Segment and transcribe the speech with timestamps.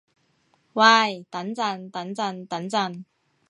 [0.03, 0.15] 喂等陣
[1.91, 3.03] 等陣等陣